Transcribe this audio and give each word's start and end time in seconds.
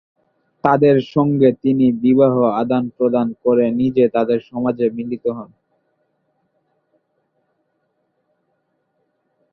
তাদের 0.63 0.95
সঙ্গে 1.13 1.49
তিনি 1.63 1.85
বিবাহ 2.01 2.33
আদান 2.61 2.83
প্রদান 2.97 3.27
করে 3.43 3.65
নিজে 3.71 4.03
তাদের 4.15 4.39
সমাজে 4.49 4.85
মিলিত 4.89 5.25
হন। 5.37 5.49